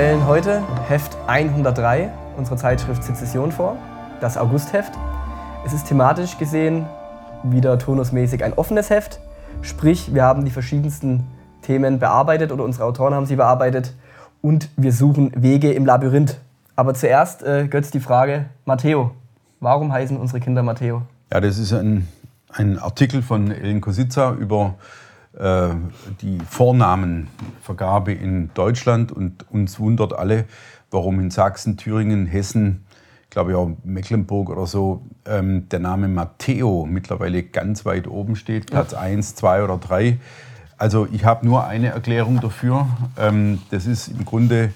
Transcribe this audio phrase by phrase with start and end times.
[0.00, 3.76] Stellen heute Heft 103 unserer Zeitschrift Sezession vor,
[4.22, 4.94] das Augustheft.
[5.66, 6.86] Es ist thematisch gesehen
[7.42, 9.20] wieder turnusmäßig ein offenes Heft,
[9.60, 11.26] sprich wir haben die verschiedensten
[11.60, 13.92] Themen bearbeitet oder unsere Autoren haben sie bearbeitet
[14.40, 16.38] und wir suchen Wege im Labyrinth.
[16.76, 19.10] Aber zuerst, äh, Götz, die Frage, Matteo,
[19.60, 21.02] warum heißen unsere Kinder Matteo?
[21.30, 22.08] Ja, das ist ein,
[22.50, 24.76] ein Artikel von Ellen Kositza über
[25.32, 30.44] die Vornamenvergabe in Deutschland und uns wundert alle,
[30.90, 32.84] warum in Sachsen, Thüringen, Hessen,
[33.24, 38.66] ich glaube auch Mecklenburg oder so, ähm, der Name Matteo mittlerweile ganz weit oben steht,
[38.66, 39.36] Platz 1, ja.
[39.36, 40.18] 2 oder 3.
[40.76, 42.88] Also ich habe nur eine Erklärung dafür.
[43.16, 44.72] Ähm, das ist im Grunde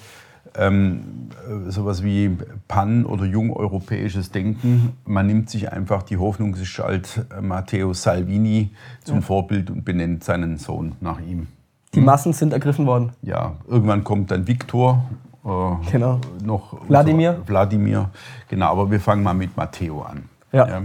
[0.57, 1.31] ähm,
[1.69, 2.37] sowas wie
[2.69, 4.97] pan- oder jungeuropäisches Denken.
[5.05, 8.71] Man nimmt sich einfach die Hoffnungsgestalt äh, Matteo Salvini
[9.03, 9.23] zum ja.
[9.23, 11.49] Vorbild und benennt seinen Sohn nach ihm.
[11.95, 13.13] Die Massen sind ergriffen worden.
[13.23, 15.05] Ja, irgendwann kommt dann Viktor.
[15.45, 16.21] Äh, genau.
[16.43, 17.41] Noch Wladimir.
[17.47, 18.11] Wladimir,
[18.49, 18.71] genau.
[18.71, 20.25] Aber wir fangen mal mit Matteo an.
[20.53, 20.67] Ja.
[20.67, 20.83] ja.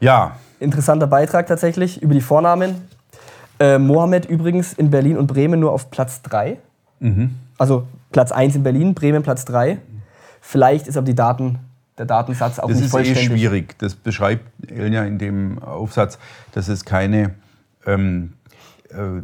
[0.00, 0.32] ja.
[0.60, 2.88] Interessanter Beitrag tatsächlich über die Vornamen.
[3.60, 6.58] Äh, Mohammed übrigens in Berlin und Bremen nur auf Platz 3.
[7.00, 7.36] Mhm.
[7.56, 9.78] Also Platz 1 in Berlin, Bremen Platz 3.
[10.40, 11.58] Vielleicht ist aber die Daten,
[11.98, 13.24] der Datensatz auch das nicht vollständig.
[13.24, 13.78] Das ist eh schwierig.
[13.78, 16.18] Das beschreibt Elja in dem Aufsatz,
[16.52, 17.34] dass es keine
[17.86, 18.34] ähm,
[18.90, 19.22] äh,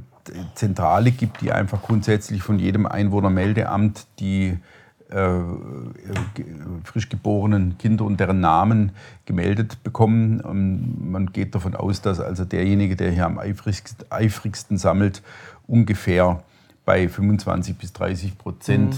[0.55, 4.59] Zentrale gibt, die einfach grundsätzlich von jedem Einwohnermeldeamt die
[5.11, 5.29] äh,
[6.85, 8.93] frisch geborenen Kinder und deren Namen
[9.27, 10.41] gemeldet bekommen.
[10.41, 15.23] Und man geht davon aus, dass also derjenige, der hier am eifrigsten, eifrigsten sammelt,
[15.67, 16.43] ungefähr
[16.85, 18.97] bei 25 bis 30 Prozent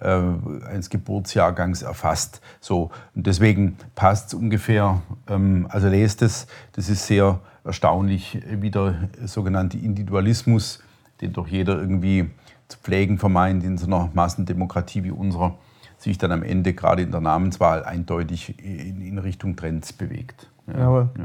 [0.00, 0.62] mhm.
[0.64, 2.40] äh, eines Geburtsjahrgangs erfasst.
[2.60, 8.70] So, und deswegen passt es ungefähr, ähm, also lest es, das ist sehr erstaunlich, wie
[8.70, 10.82] der sogenannte Individualismus,
[11.20, 12.30] den doch jeder irgendwie
[12.68, 15.56] zu pflegen vermeint in so einer Massendemokratie wie unserer,
[15.98, 20.48] sich dann am Ende gerade in der Namenswahl eindeutig in, in Richtung Trends bewegt.
[20.66, 21.10] Ja, Jawohl.
[21.16, 21.24] Ja.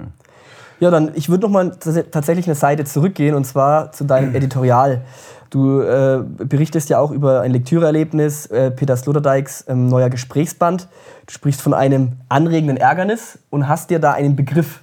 [0.81, 1.71] Ja, dann ich würde noch mal
[2.11, 5.01] tatsächlich eine Seite zurückgehen und zwar zu deinem Editorial.
[5.51, 10.87] Du äh, berichtest ja auch über ein Lektüreerlebnis, äh, Peter Sloterdijks ähm, neuer Gesprächsband.
[11.27, 14.81] Du sprichst von einem anregenden Ärgernis und hast dir da einen Begriff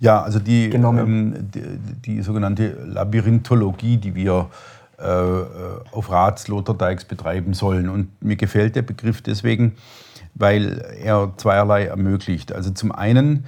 [0.00, 1.62] ja, also die, ähm, die,
[2.06, 4.48] die, sogenannte Labyrinthologie, die wir
[4.96, 5.02] äh,
[5.92, 7.90] auf Rat Sloterdijks betreiben sollen.
[7.90, 9.74] Und mir gefällt der Begriff deswegen,
[10.34, 12.50] weil er zweierlei ermöglicht.
[12.50, 13.44] Also zum einen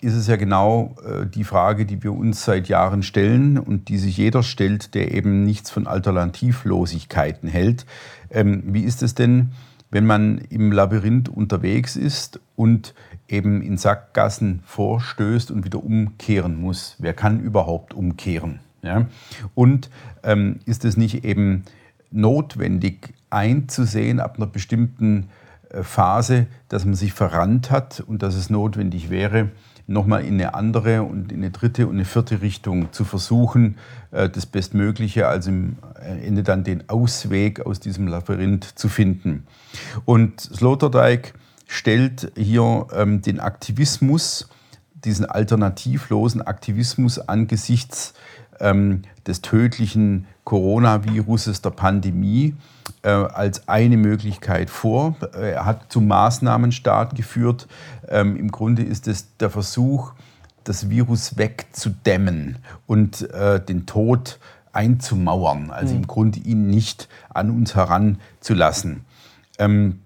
[0.00, 3.98] ist es ja genau äh, die Frage, die wir uns seit Jahren stellen und die
[3.98, 7.86] sich jeder stellt, der eben nichts von Alternativlosigkeiten hält.
[8.30, 9.52] Ähm, wie ist es denn,
[9.90, 12.94] wenn man im Labyrinth unterwegs ist und
[13.28, 16.96] eben in Sackgassen vorstößt und wieder umkehren muss?
[16.98, 18.58] Wer kann überhaupt umkehren?
[18.82, 19.06] Ja?
[19.54, 19.88] Und
[20.24, 21.64] ähm, ist es nicht eben
[22.10, 25.47] notwendig einzusehen ab einer bestimmten äh,
[25.82, 29.50] Phase, dass man sich verrannt hat und dass es notwendig wäre,
[29.86, 33.76] nochmal in eine andere und in eine dritte und eine vierte Richtung zu versuchen,
[34.10, 39.46] äh, das Bestmögliche, also im äh, Ende dann den Ausweg aus diesem Labyrinth zu finden.
[40.04, 41.34] Und Sloterdijk
[41.66, 44.48] stellt hier ähm, den Aktivismus,
[44.94, 48.14] diesen alternativlosen Aktivismus angesichts
[48.60, 52.54] ähm, des tödlichen Coronaviruses, der Pandemie,
[53.02, 55.16] äh, als eine Möglichkeit vor.
[55.32, 57.68] Er hat zum Maßnahmenstart geführt.
[58.08, 60.12] Ähm, Im Grunde ist es der Versuch,
[60.64, 64.38] das Virus wegzudämmen und äh, den Tod
[64.72, 66.00] einzumauern, also mhm.
[66.00, 69.04] im Grunde ihn nicht an uns heranzulassen.
[69.58, 70.00] Ähm,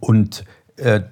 [0.00, 0.44] und
[0.76, 1.02] äh,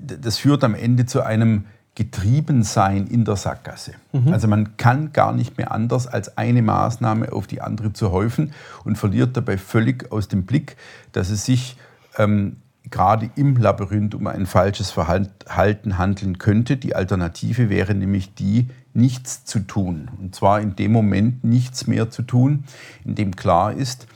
[0.00, 1.64] das führt am Ende zu einem
[1.94, 3.92] Getriebensein in der Sackgasse.
[4.12, 4.32] Mhm.
[4.32, 8.52] Also man kann gar nicht mehr anders, als eine Maßnahme auf die andere zu häufen
[8.84, 10.76] und verliert dabei völlig aus dem Blick,
[11.12, 11.76] dass es sich
[12.16, 12.56] ähm,
[12.90, 16.76] gerade im Labyrinth um ein falsches Verhalten handeln könnte.
[16.76, 20.10] Die Alternative wäre nämlich die, nichts zu tun.
[20.18, 22.64] Und zwar in dem Moment nichts mehr zu tun,
[23.04, 24.06] in dem klar ist,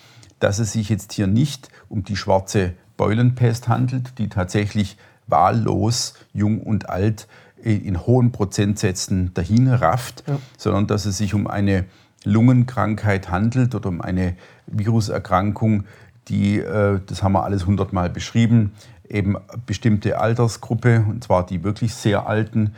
[0.41, 4.97] dass es sich jetzt hier nicht um die schwarze Beulenpest handelt, die tatsächlich
[5.27, 7.29] wahllos, jung und alt
[7.65, 10.39] in hohen Prozentsätzen dahin rafft, ja.
[10.59, 11.87] sondern dass es sich um eine
[12.25, 15.85] Lungenkrankheit handelt oder um eine Viruserkrankung,
[16.29, 18.73] die, äh, das haben wir alles hundertmal beschrieben,
[19.09, 22.75] eben bestimmte Altersgruppe, und zwar die wirklich sehr alten,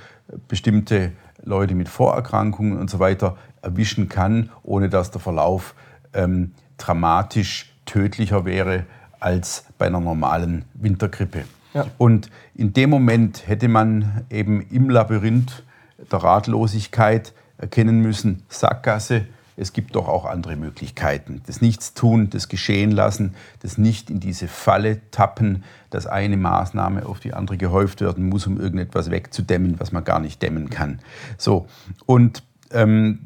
[0.48, 1.12] bestimmte
[1.44, 5.74] Leute mit Vorerkrankungen und so weiter erwischen kann, ohne dass der Verlauf
[6.12, 8.84] ähm, dramatisch tödlicher wäre
[9.20, 11.44] als bei einer normalen Wintergrippe.
[11.74, 11.86] Ja.
[11.98, 15.62] Und in dem Moment hätte man eben im Labyrinth
[16.10, 19.26] der Ratlosigkeit erkennen müssen, Sackgasse,
[19.56, 21.40] es gibt doch auch andere Möglichkeiten.
[21.46, 27.20] Das Nichtstun, das Geschehen lassen, das nicht in diese Falle tappen, dass eine Maßnahme auf
[27.20, 31.00] die andere gehäuft werden muss, um irgendetwas wegzudämmen, was man gar nicht dämmen kann.
[31.38, 31.66] So,
[32.04, 33.20] und ähm,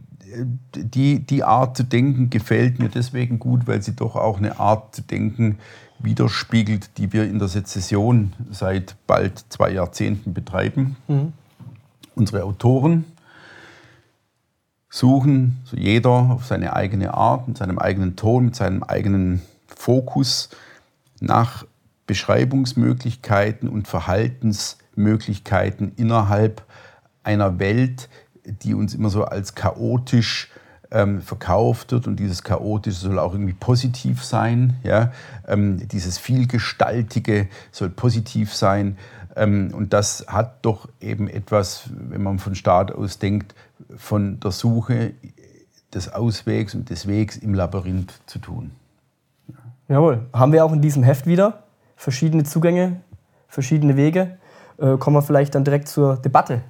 [0.77, 4.95] die, die Art zu denken gefällt mir deswegen gut, weil sie doch auch eine Art
[4.95, 5.59] zu denken
[6.03, 10.97] widerspiegelt, die wir in der Sezession seit bald zwei Jahrzehnten betreiben.
[11.09, 11.33] Mhm.
[12.15, 13.05] Unsere Autoren,
[14.91, 20.51] suchen so jeder auf seine eigene Art, mit seinem eigenen Ton, mit seinem eigenen Fokus
[21.21, 21.65] nach
[22.07, 26.65] Beschreibungsmöglichkeiten und Verhaltensmöglichkeiten innerhalb
[27.23, 28.09] einer Welt,
[28.45, 30.51] die uns immer so als chaotisch
[30.91, 32.07] ähm, verkauft wird.
[32.07, 34.77] Und dieses Chaotische soll auch irgendwie positiv sein.
[34.83, 35.13] Ja?
[35.47, 38.99] Ähm, dieses Vielgestaltige soll positiv sein.
[39.37, 43.55] Ähm, und das hat doch eben etwas, wenn man von Staat aus denkt,
[43.97, 45.13] von der Suche
[45.95, 48.71] des Auswegs und des Wegs im Labyrinth zu tun.
[49.49, 49.55] Ja.
[49.97, 50.27] Jawohl.
[50.33, 51.65] Haben wir auch in diesem Heft wieder
[51.97, 53.01] verschiedene Zugänge,
[53.49, 54.39] verschiedene Wege.
[54.79, 56.63] Äh, kommen wir vielleicht dann direkt zur Debatte,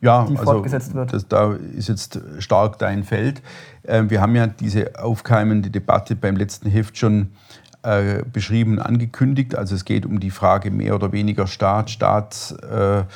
[0.00, 1.12] ja, die also fortgesetzt wird.
[1.12, 3.42] Das, da ist jetzt stark dein Feld.
[3.82, 7.32] Äh, wir haben ja diese aufkeimende Debatte beim letzten Heft schon
[7.82, 9.54] äh, beschrieben und angekündigt.
[9.54, 13.06] Also es geht um die Frage mehr oder weniger Staat, Staatstreue,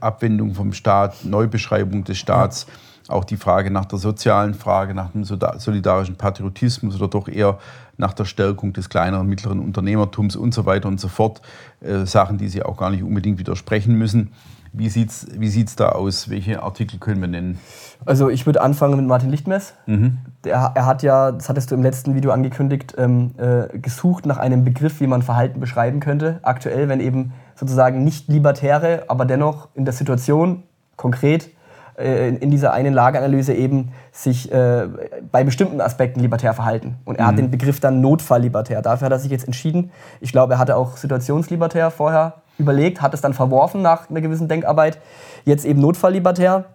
[0.00, 2.66] Abwendung vom Staat, Neubeschreibung des Staats.
[3.08, 7.58] Auch die Frage nach der sozialen Frage, nach dem solidarischen Patriotismus oder doch eher
[7.98, 11.42] nach der Stärkung des kleineren und mittleren Unternehmertums und so weiter und so fort.
[11.80, 14.32] Äh, Sachen, die Sie auch gar nicht unbedingt widersprechen müssen.
[14.72, 16.28] Wie sieht es wie sieht's da aus?
[16.28, 17.58] Welche Artikel können wir nennen?
[18.04, 19.74] Also ich würde anfangen mit Martin Lichtmess.
[19.86, 20.18] Mhm.
[20.44, 24.38] Der, er hat ja, das hattest du im letzten Video angekündigt, ähm, äh, gesucht nach
[24.38, 26.38] einem Begriff, wie man Verhalten beschreiben könnte.
[26.42, 30.62] Aktuell, wenn eben sozusagen nicht Libertäre, aber dennoch in der Situation
[30.96, 31.50] konkret
[31.98, 34.86] äh, in dieser einen Lageanalyse eben sich äh,
[35.30, 36.96] bei bestimmten Aspekten libertär verhalten.
[37.04, 37.28] Und er mhm.
[37.28, 38.82] hat den Begriff dann Notfalllibertär.
[38.82, 39.90] Dafür hat er sich jetzt entschieden.
[40.20, 44.48] Ich glaube, er hatte auch Situationslibertär vorher überlegt, hat es dann verworfen nach einer gewissen
[44.48, 44.98] Denkarbeit.
[45.44, 46.66] Jetzt eben Notfalllibertär.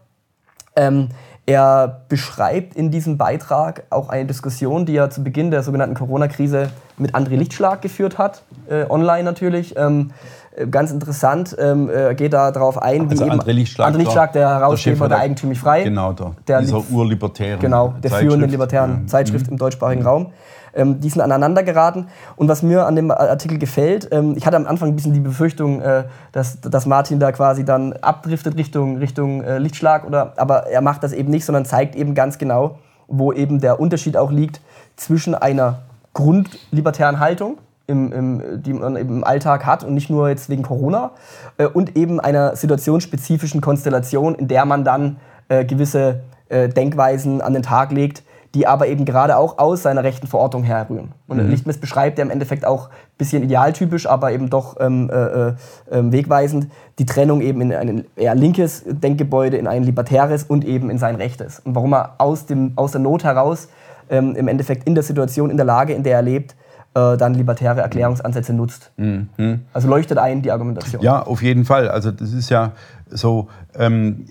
[0.75, 1.09] Ähm,
[1.45, 6.69] er beschreibt in diesem Beitrag auch eine Diskussion, die er zu Beginn der sogenannten Corona-Krise
[6.97, 9.75] mit André Lichtschlag geführt hat, äh, online natürlich.
[9.75, 13.97] Ähm, äh, ganz interessant, ähm, äh, geht da darauf ein, also wie André Lichtschlag, André
[13.97, 15.83] Lichtschlag der Herausgeber der, der Eigentümlich Frei.
[15.83, 19.53] Genau, der, der dieser urlibertären Genau, der führenden libertären Zeitschrift mhm.
[19.53, 20.07] im deutschsprachigen mhm.
[20.07, 20.27] Raum
[20.75, 22.07] ähm, die sind aneinander geraten.
[22.35, 25.19] Und was mir an dem Artikel gefällt, ähm, ich hatte am Anfang ein bisschen die
[25.19, 30.67] Befürchtung, äh, dass, dass Martin da quasi dann abdriftet Richtung, Richtung äh, Lichtschlag, oder, aber
[30.67, 34.31] er macht das eben nicht, sondern zeigt eben ganz genau, wo eben der Unterschied auch
[34.31, 34.61] liegt
[34.95, 35.79] zwischen einer
[36.13, 37.57] grundlibertären Haltung,
[37.87, 41.11] im, im, die man im Alltag hat und nicht nur jetzt wegen Corona
[41.57, 45.17] äh, und eben einer situationsspezifischen Konstellation, in der man dann
[45.49, 50.03] äh, gewisse äh, Denkweisen an den Tag legt, die aber eben gerade auch aus seiner
[50.03, 51.11] rechten Verortung herrühren.
[51.27, 51.49] Und mhm.
[51.49, 55.53] Lichtmess beschreibt ja im Endeffekt auch ein bisschen idealtypisch, aber eben doch ähm, äh, äh,
[55.91, 56.67] ähm, wegweisend
[56.99, 61.15] die Trennung eben in ein eher linkes Denkgebäude, in ein libertäres und eben in sein
[61.15, 61.61] rechtes.
[61.65, 63.69] Und warum er aus, dem, aus der Not heraus
[64.09, 66.55] ähm, im Endeffekt in der Situation, in der Lage, in der er lebt,
[66.95, 68.91] äh, dann libertäre Erklärungsansätze nutzt.
[68.97, 69.61] Mhm.
[69.73, 71.01] Also leuchtet ein die Argumentation.
[71.01, 71.89] Ja, auf jeden Fall.
[71.89, 72.73] Also das ist ja
[73.09, 74.25] so ähm,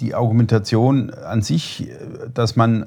[0.00, 1.88] die Argumentation an sich,
[2.32, 2.86] dass man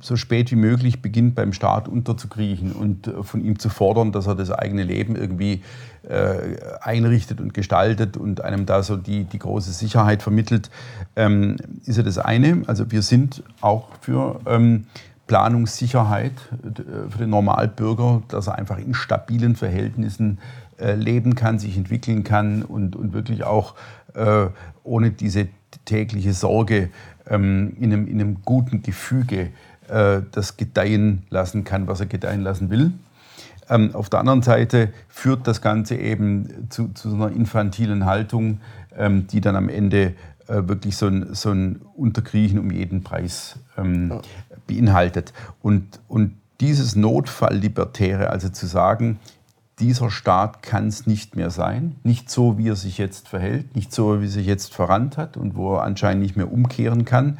[0.00, 4.26] so spät wie möglich beginnt, beim Staat unterzukriechen und äh, von ihm zu fordern, dass
[4.26, 5.62] er das eigene Leben irgendwie
[6.08, 10.70] äh, einrichtet und gestaltet und einem da so die, die große Sicherheit vermittelt,
[11.16, 12.62] ähm, ist ja das eine.
[12.66, 14.86] Also wir sind auch für ähm,
[15.30, 16.32] Planungssicherheit
[16.64, 20.40] äh, für den Normalbürger, dass er einfach in stabilen Verhältnissen
[20.76, 23.76] äh, leben kann, sich entwickeln kann und, und wirklich auch
[24.14, 24.46] äh,
[24.82, 25.46] ohne diese
[25.84, 26.90] tägliche Sorge
[27.28, 29.50] ähm, in, einem, in einem guten Gefüge
[30.30, 32.92] das gedeihen lassen kann, was er gedeihen lassen will.
[33.68, 38.60] Ähm, auf der anderen Seite führt das Ganze eben zu, zu einer infantilen Haltung,
[38.96, 40.14] ähm, die dann am Ende
[40.46, 44.20] wirklich so ein, so ein Unterkriechen um jeden Preis ähm,
[44.70, 45.32] beinhaltet.
[45.62, 49.18] Und, und dieses Notfalllibertäre, also zu sagen,
[49.80, 53.92] dieser Staat kann es nicht mehr sein, nicht so, wie er sich jetzt verhält, nicht
[53.92, 57.38] so, wie er sich jetzt verrannt hat und wo er anscheinend nicht mehr umkehren kann.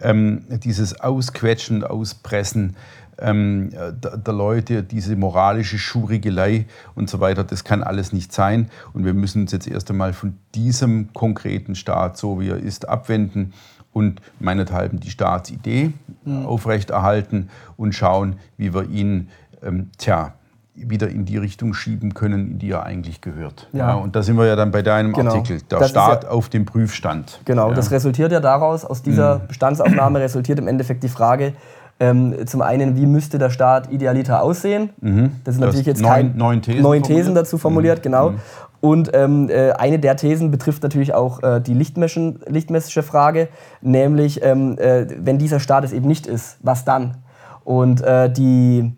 [0.00, 2.76] Ähm, dieses Ausquetschen, Auspressen
[3.18, 8.70] ähm, der, der, Leute, diese moralische Schurigelei und so weiter, das kann alles nicht sein.
[8.92, 12.88] Und wir müssen uns jetzt erst einmal von diesem konkreten Staat, so wie er ist,
[12.88, 13.54] abwenden
[13.98, 15.92] und meinethalben die Staatsidee
[16.24, 16.46] mhm.
[16.46, 19.28] aufrechterhalten und schauen, wie wir ihn,
[19.62, 20.34] ähm, tja,
[20.74, 23.68] wieder in die Richtung schieben können, in die er eigentlich gehört.
[23.72, 23.88] Ja.
[23.88, 25.34] ja und da sind wir ja dann bei deinem genau.
[25.34, 27.40] Artikel, der das Staat ja, auf dem Prüfstand.
[27.44, 27.74] Genau, ja.
[27.74, 29.48] das resultiert ja daraus, aus dieser mhm.
[29.48, 31.54] Bestandsaufnahme resultiert im Endeffekt die Frage,
[32.00, 34.90] ähm, zum einen, wie müsste der Staat idealiter aussehen?
[35.00, 35.32] Mhm.
[35.42, 38.02] Das sind natürlich jetzt neun, neun Thesen, neun Thesen dazu formuliert, mhm.
[38.02, 38.34] genau.
[38.80, 43.48] Und ähm, äh, eine der Thesen betrifft natürlich auch äh, die lichtmessische Frage,
[43.80, 47.16] nämlich, ähm, äh, wenn dieser Staat es eben nicht ist, was dann?
[47.64, 48.92] Und äh, die,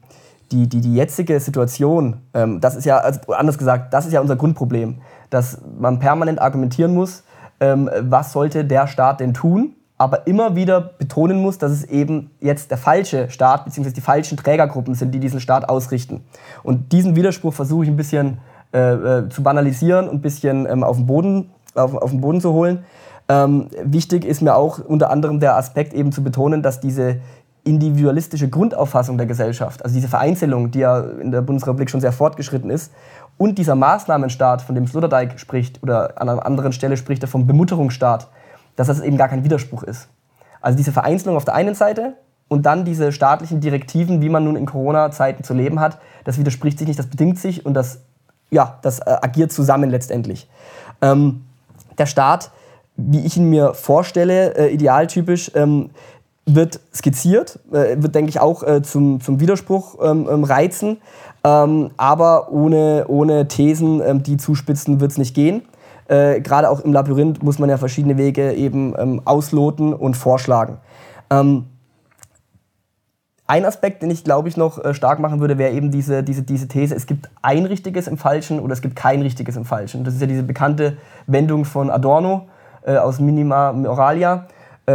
[0.53, 4.21] die, die, die jetzige Situation, ähm, das ist ja, also anders gesagt, das ist ja
[4.21, 4.99] unser Grundproblem,
[5.31, 7.25] dass man permanent argumentieren muss,
[7.61, 12.31] ähm, was sollte der Staat denn tun, aber immer wieder betonen muss, dass es eben
[12.41, 13.91] jetzt der falsche Staat bzw.
[13.91, 16.25] die falschen Trägergruppen sind, die diesen Staat ausrichten.
[16.63, 18.39] Und diesen Widerspruch versuche ich ein bisschen
[18.73, 22.41] äh, äh, zu banalisieren und ein bisschen ähm, auf, den Boden, auf, auf den Boden
[22.41, 22.85] zu holen.
[23.29, 27.17] Ähm, wichtig ist mir auch unter anderem der Aspekt eben zu betonen, dass diese
[27.65, 32.71] individualistische Grundauffassung der Gesellschaft, also diese Vereinzelung, die ja in der Bundesrepublik schon sehr fortgeschritten
[32.71, 32.93] ist,
[33.37, 37.47] und dieser Maßnahmenstaat, von dem Sloterdijk spricht, oder an einer anderen Stelle spricht er vom
[37.47, 38.29] Bemutterungsstaat,
[38.77, 40.09] dass das eben gar kein Widerspruch ist.
[40.61, 42.15] Also diese Vereinzelung auf der einen Seite
[42.49, 46.79] und dann diese staatlichen Direktiven, wie man nun in Corona-Zeiten zu leben hat, das widerspricht
[46.79, 48.01] sich nicht, das bedingt sich und das
[48.51, 50.49] ja, das äh, agiert zusammen letztendlich.
[51.01, 51.45] Ähm,
[51.99, 52.51] der Staat,
[52.97, 55.91] wie ich ihn mir vorstelle, äh, idealtypisch, ähm,
[56.47, 60.99] wird skizziert, äh, wird, denke ich, auch äh, zum, zum Widerspruch ähm, ähm reizen.
[61.45, 65.63] Ähm, aber ohne, ohne Thesen, ähm, die zuspitzen, wird es nicht gehen.
[66.09, 70.79] Äh, gerade auch im Labyrinth muss man ja verschiedene Wege eben ähm, ausloten und vorschlagen.
[73.51, 76.43] Ein Aspekt, den ich glaube ich noch äh, stark machen würde, wäre eben diese, diese,
[76.43, 80.05] diese These, es gibt ein Richtiges im Falschen oder es gibt kein Richtiges im Falschen.
[80.05, 82.47] Das ist ja diese bekannte Wendung von Adorno
[82.87, 84.47] äh, aus Minima Moralia,
[84.87, 84.93] äh,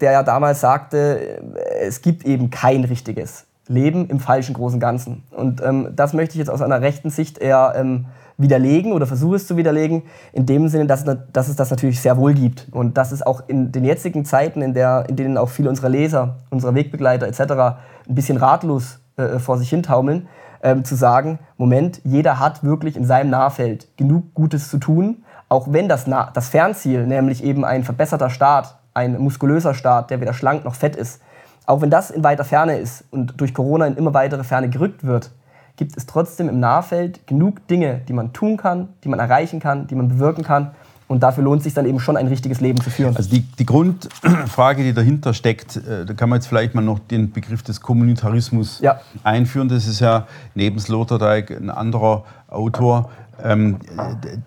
[0.00, 1.20] der ja damals sagte,
[1.54, 5.22] äh, es gibt eben kein richtiges Leben im falschen großen Ganzen.
[5.30, 8.06] Und ähm, das möchte ich jetzt aus einer rechten Sicht eher ähm,
[8.38, 12.16] widerlegen oder versuche es zu widerlegen, in dem Sinne, dass, dass es das natürlich sehr
[12.16, 12.68] wohl gibt.
[12.70, 15.88] Und dass es auch in den jetzigen Zeiten, in, der, in denen auch viele unserer
[15.88, 17.40] Leser, unserer Wegbegleiter etc.
[17.40, 17.74] ein
[18.14, 20.28] bisschen ratlos äh, vor sich hintaumeln,
[20.62, 25.72] ähm, zu sagen, Moment, jeder hat wirklich in seinem Nahfeld genug Gutes zu tun, auch
[25.72, 30.32] wenn das, nah das Fernziel, nämlich eben ein verbesserter Staat, ein muskulöser Staat, der weder
[30.32, 31.20] schlank noch fett ist,
[31.66, 35.04] auch wenn das in weiter Ferne ist und durch Corona in immer weitere Ferne gerückt
[35.04, 35.30] wird,
[35.78, 39.86] gibt es trotzdem im Nahfeld genug Dinge, die man tun kann, die man erreichen kann,
[39.86, 40.72] die man bewirken kann.
[41.06, 43.16] Und dafür lohnt es sich dann eben schon, ein richtiges Leben zu führen.
[43.16, 46.98] Also die, die Grundfrage, die dahinter steckt, äh, da kann man jetzt vielleicht mal noch
[46.98, 49.00] den Begriff des Kommunitarismus ja.
[49.22, 49.70] einführen.
[49.70, 53.10] Das ist ja neben Sloterdijk ein anderer Autor,
[53.42, 53.78] ähm,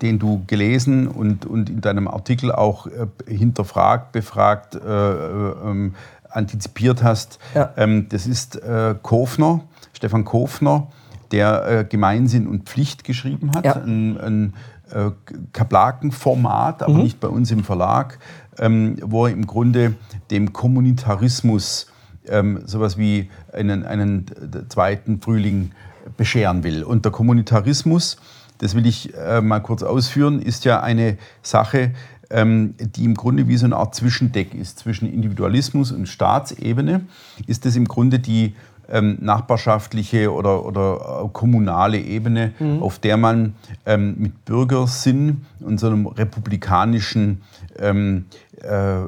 [0.02, 5.94] den du gelesen und, und in deinem Artikel auch äh, hinterfragt, befragt, äh, äh, ähm,
[6.28, 7.40] antizipiert hast.
[7.54, 7.70] Ja.
[7.76, 9.62] Ähm, das ist äh, Kofner,
[9.94, 10.88] Stefan Kofner
[11.32, 13.64] der äh, Gemeinsinn und Pflicht geschrieben hat.
[13.64, 13.74] Ja.
[13.74, 14.54] Ein, ein
[14.92, 15.10] äh,
[15.52, 17.02] Kaplaken-Format, aber mhm.
[17.02, 18.18] nicht bei uns im Verlag,
[18.58, 19.94] ähm, wo er im Grunde
[20.30, 21.86] dem Kommunitarismus
[22.28, 24.26] ähm, sowas wie einen, einen
[24.68, 25.72] zweiten Frühling
[26.16, 26.82] bescheren will.
[26.84, 28.16] Und der Kommunitarismus,
[28.58, 31.92] das will ich äh, mal kurz ausführen, ist ja eine Sache,
[32.30, 37.02] ähm, die im Grunde wie so eine Art Zwischendeck ist zwischen Individualismus und Staatsebene.
[37.46, 38.54] Ist das im Grunde die
[38.92, 42.82] ähm, nachbarschaftliche oder, oder kommunale Ebene, mhm.
[42.82, 43.54] auf der man
[43.86, 47.42] ähm, mit Bürgersinn und so einem republikanischen
[47.78, 48.26] ähm,
[48.62, 49.02] äh,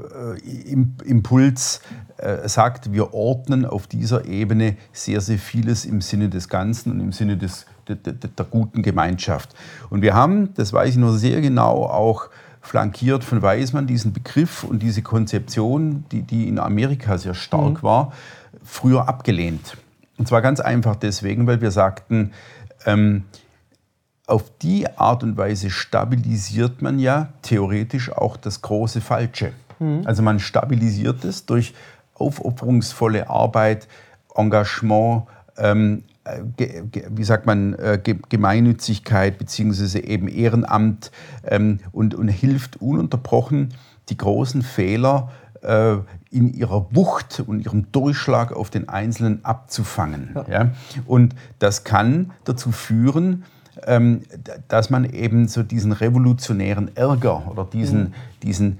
[1.05, 1.83] Impuls
[2.17, 7.01] äh, sagt, wir ordnen auf dieser Ebene sehr, sehr vieles im Sinne des Ganzen und
[7.01, 9.55] im Sinne des, der, der, der guten Gemeinschaft.
[9.91, 12.31] Und wir haben, das weiß ich nur sehr genau, auch
[12.63, 17.83] flankiert von Weismann diesen Begriff und diese Konzeption, die, die in Amerika sehr stark mhm.
[17.83, 18.13] war,
[18.63, 19.77] früher abgelehnt.
[20.19, 22.33] Und zwar ganz einfach deswegen, weil wir sagten,
[22.87, 23.25] ähm,
[24.27, 29.53] auf die Art und Weise stabilisiert man ja theoretisch auch das große Falsche.
[29.79, 30.03] Mhm.
[30.05, 31.75] Also man stabilisiert es durch
[32.15, 33.89] aufopferungsvolle Arbeit,
[34.35, 35.25] Engagement,
[35.57, 41.11] ähm, äh, wie sagt man, äh, Gemeinnützigkeit beziehungsweise eben Ehrenamt
[41.45, 43.75] ähm, und, und hilft ununterbrochen,
[44.09, 45.31] die großen Fehler
[45.63, 45.97] äh,
[46.35, 50.31] in ihrer Wucht und ihrem Durchschlag auf den Einzelnen abzufangen.
[50.35, 50.45] Ja.
[50.49, 50.71] ja?
[51.07, 53.45] Und das kann dazu führen,
[53.87, 54.23] ähm,
[54.69, 58.15] dass man eben so diesen revolutionären Ärger oder diesen, mhm.
[58.43, 58.79] diesen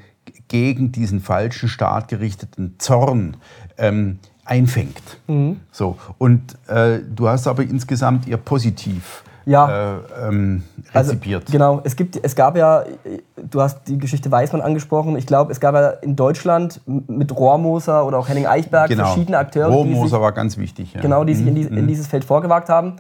[0.49, 3.37] gegen diesen falschen Staat gerichteten Zorn
[3.79, 5.19] ähm, einfängt.
[5.27, 5.61] Mhm.
[5.71, 5.97] So.
[6.19, 9.95] Und äh, du hast aber insgesamt eher positiv ja.
[9.95, 11.43] äh, ähm, also, rezipiert.
[11.43, 12.85] Also, genau, es, gibt, es gab ja,
[13.37, 18.07] du hast die Geschichte Weißmann angesprochen, ich glaube, es gab ja in Deutschland mit Rohrmoser
[18.07, 19.07] oder auch Henning Eichberg genau.
[19.07, 19.69] verschiedene Akteure.
[19.69, 20.95] Rohrmoser war ganz wichtig.
[20.95, 21.01] Ja.
[21.01, 21.87] Genau, die sich in, die, in, mhm.
[21.87, 22.97] dieses Feld vorgewagt haben.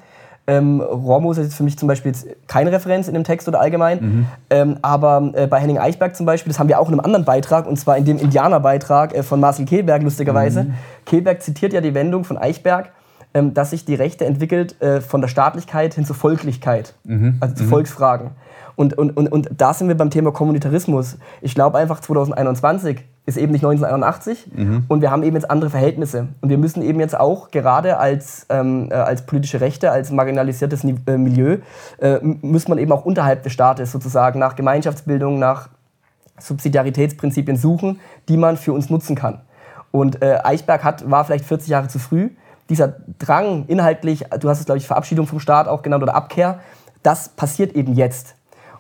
[0.46, 4.00] Ähm, Rohrmoos ist für mich zum Beispiel jetzt keine Referenz in dem Text oder allgemein.
[4.00, 4.26] Mhm.
[4.50, 7.24] Ähm, aber äh, bei Henning Eichberg zum Beispiel, das haben wir auch in einem anderen
[7.24, 10.64] Beitrag, und zwar in dem Indianerbeitrag äh, von Marcel Kehlberg, lustigerweise.
[10.64, 10.74] Mhm.
[11.06, 12.90] Kehlberg zitiert ja die Wendung von Eichberg,
[13.34, 17.36] ähm, dass sich die Rechte entwickelt äh, von der Staatlichkeit hin zur Volklichkeit, mhm.
[17.40, 17.68] also zu mhm.
[17.68, 18.30] Volksfragen.
[18.76, 21.18] Und, und, und, und da sind wir beim Thema Kommunitarismus.
[21.42, 24.84] Ich glaube einfach 2021 ist eben nicht 1981 mhm.
[24.88, 26.28] und wir haben eben jetzt andere Verhältnisse.
[26.42, 30.84] Und wir müssen eben jetzt auch gerade als, ähm, äh, als politische Rechte, als marginalisiertes
[30.84, 31.58] äh, Milieu,
[32.00, 35.70] äh, muss man eben auch unterhalb des Staates sozusagen nach Gemeinschaftsbildung, nach
[36.38, 39.40] Subsidiaritätsprinzipien suchen, die man für uns nutzen kann.
[39.90, 42.30] Und äh, Eichberg hat, war vielleicht 40 Jahre zu früh.
[42.68, 46.60] Dieser Drang inhaltlich, du hast es glaube ich Verabschiedung vom Staat auch genannt oder Abkehr,
[47.02, 48.36] das passiert eben jetzt.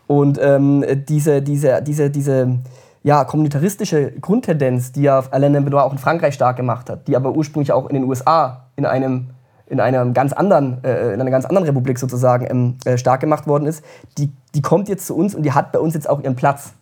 [0.06, 2.58] Und ähm, diese, diese, diese, diese
[3.02, 7.32] ja, kommunitaristische Grundtendenz, die ja Alain Benoit auch in Frankreich stark gemacht hat, die aber
[7.32, 9.30] ursprünglich auch in den USA in einem
[9.66, 13.46] in einer ganz anderen, äh, in einer ganz anderen Republik sozusagen ähm, äh, stark gemacht
[13.46, 13.82] worden ist,
[14.18, 16.74] die, die kommt jetzt zu uns und die hat bei uns jetzt auch ihren Platz.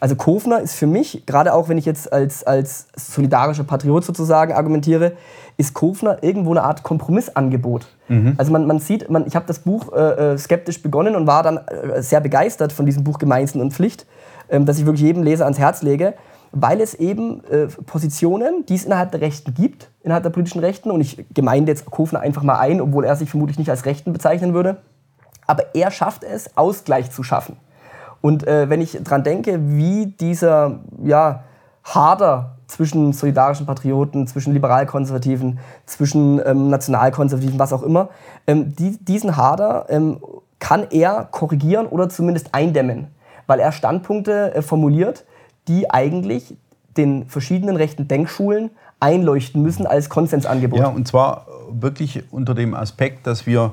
[0.00, 4.52] Also Kofner ist für mich, gerade auch wenn ich jetzt als, als solidarischer Patriot sozusagen
[4.52, 5.12] argumentiere,
[5.56, 7.88] ist Kofner irgendwo eine Art Kompromissangebot.
[8.08, 8.34] Mhm.
[8.36, 11.42] Also man, man sieht, man, ich habe das Buch äh, äh, skeptisch begonnen und war
[11.42, 14.06] dann äh, sehr begeistert von diesem Buch Gemeinsen und Pflicht
[14.48, 16.14] ähm, das ich wirklich jedem Leser ans Herz lege,
[16.52, 20.90] weil es eben äh, Positionen, die es innerhalb der Rechten gibt, innerhalb der politischen Rechten,
[20.90, 24.12] und ich gemeinde jetzt Kofner einfach mal ein, obwohl er sich vermutlich nicht als Rechten
[24.12, 24.78] bezeichnen würde,
[25.46, 27.56] aber er schafft es, Ausgleich zu schaffen.
[28.20, 31.44] Und äh, wenn ich daran denke, wie dieser ja,
[31.84, 38.10] Hader zwischen solidarischen Patrioten, zwischen Liberalkonservativen, zwischen ähm, Nationalkonservativen, was auch immer,
[38.46, 40.18] ähm, die, diesen Hader ähm,
[40.58, 43.08] kann er korrigieren oder zumindest eindämmen
[43.48, 45.24] weil er Standpunkte äh, formuliert,
[45.66, 46.56] die eigentlich
[46.96, 48.70] den verschiedenen rechten Denkschulen
[49.00, 50.78] einleuchten müssen als Konsensangebot.
[50.78, 53.72] Ja, und zwar wirklich unter dem Aspekt, dass wir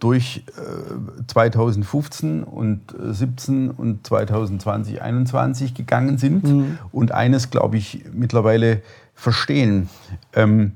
[0.00, 6.78] durch äh, 2015 und 17 und 2020, 2021 gegangen sind mhm.
[6.90, 8.82] und eines, glaube ich, mittlerweile
[9.14, 9.88] verstehen.
[10.32, 10.72] Ähm,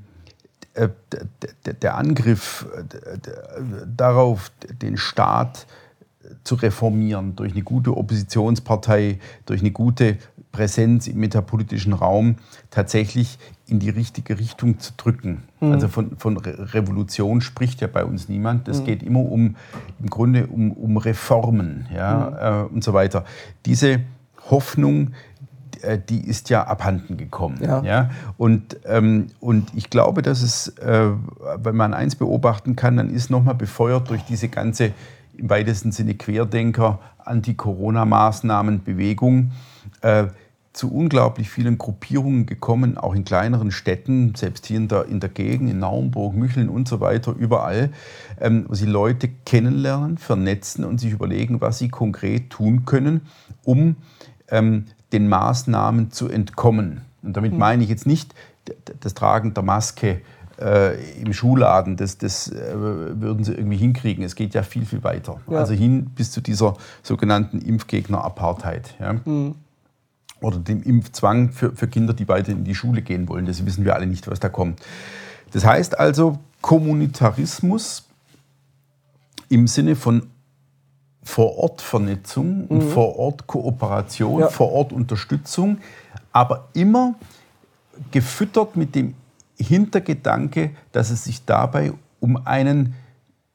[0.73, 0.89] äh,
[1.81, 2.83] der Angriff äh,
[3.85, 4.51] darauf,
[4.81, 5.67] den Staat
[6.43, 10.17] zu reformieren, durch eine gute Oppositionspartei, durch eine gute
[10.53, 12.35] Präsenz im metapolitischen Raum
[12.69, 15.43] tatsächlich in die richtige Richtung zu drücken.
[15.59, 15.71] Mhm.
[15.73, 18.67] Also von, von Revolution spricht ja bei uns niemand.
[18.69, 18.85] Es mhm.
[18.85, 19.55] geht immer um
[19.99, 22.69] im Grunde um, um Reformen ja, mhm.
[22.69, 23.25] äh, und so weiter.
[23.65, 24.01] Diese
[24.51, 25.13] Hoffnung,
[25.81, 27.57] äh, die ist ja abhanden gekommen.
[27.59, 27.81] Ja.
[27.81, 28.11] ja?
[28.37, 31.09] Und, ähm, und ich glaube, dass es, äh,
[31.57, 34.91] wenn man eins beobachten kann, dann ist nochmal befeuert durch diese ganze
[35.35, 39.51] im weitesten Sinne Querdenker, Anti-Corona-Maßnahmen, Bewegung
[40.01, 40.25] äh,
[40.73, 45.29] zu unglaublich vielen Gruppierungen gekommen, auch in kleineren Städten, selbst hier in der, in der
[45.29, 47.91] Gegend, in Naumburg, Mücheln und so weiter, überall,
[48.41, 53.21] ähm, wo sie Leute kennenlernen, vernetzen und sich überlegen, was sie konkret tun können,
[53.63, 53.97] um
[54.49, 57.01] ähm, den Maßnahmen zu entkommen.
[57.21, 57.59] Und damit hm.
[57.59, 58.33] meine ich jetzt nicht
[58.99, 60.21] das Tragen der Maske
[60.59, 64.23] äh, im Schuhladen, das, das äh, würden sie irgendwie hinkriegen.
[64.23, 65.39] Es geht ja viel, viel weiter.
[65.49, 65.59] Ja.
[65.59, 68.95] Also hin bis zu dieser sogenannten Impfgegner-Apartheid.
[68.99, 69.13] Ja?
[69.25, 69.55] Mhm.
[70.43, 73.45] Oder dem Impfzwang für, für Kinder, die weiter in die Schule gehen wollen.
[73.45, 74.81] Das wissen wir alle nicht, was da kommt.
[75.51, 78.07] Das heißt also, Kommunitarismus
[79.49, 80.27] im Sinne von
[81.23, 82.89] Vor-Ort-Vernetzung und mhm.
[82.89, 84.47] Vor-Ort-Kooperation, ja.
[84.49, 85.77] Vor-Ort-Unterstützung,
[86.31, 87.15] aber immer
[88.11, 89.13] gefüttert mit dem
[89.57, 92.95] Hintergedanke, dass es sich dabei um einen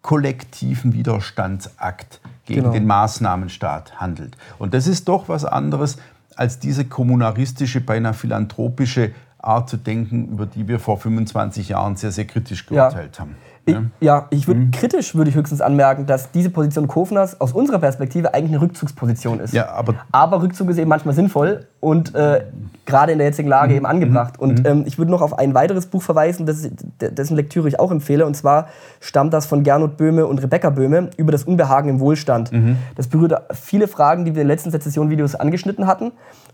[0.02, 2.72] kollektiven Widerstandsakt gegen genau.
[2.72, 4.36] den Maßnahmenstaat handelt.
[4.58, 5.98] Und das ist doch was anderes
[6.38, 12.12] als diese kommunaristische, beinahe philanthropische Art zu denken, über die wir vor 25 Jahren sehr,
[12.12, 13.20] sehr kritisch geurteilt ja.
[13.20, 13.36] haben.
[13.68, 14.70] Ich, ja, ich würde mhm.
[14.70, 19.40] kritisch würde ich höchstens anmerken, dass diese Position Kofners aus unserer Perspektive eigentlich eine Rückzugsposition
[19.40, 19.52] ist.
[19.54, 22.44] Ja, aber, aber Rückzug ist eben manchmal sinnvoll und äh,
[22.86, 23.76] gerade in der jetzigen Lage mhm.
[23.76, 24.38] eben angebracht.
[24.40, 24.66] Und mhm.
[24.66, 26.68] ähm, ich würde noch auf ein weiteres Buch verweisen, das,
[27.00, 28.26] dessen Lektüre ich auch empfehle.
[28.26, 28.68] Und zwar
[29.00, 32.52] stammt das von Gernot Böhme und Rebecca Böhme über das Unbehagen im Wohlstand.
[32.52, 32.76] Mhm.
[32.96, 36.12] Das berührt viele Fragen, die wir in den letzten Sezession-Videos angeschnitten hatten.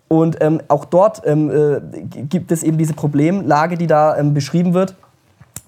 [0.08, 1.80] Und ähm, auch dort ähm, äh,
[2.26, 4.94] gibt es eben diese Problemlage, die da ähm, beschrieben wird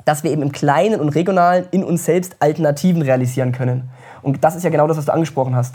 [0.06, 3.90] dass wir eben im Kleinen und Regionalen in uns selbst Alternativen realisieren können.
[4.22, 5.74] Und das ist ja genau das, was du angesprochen hast.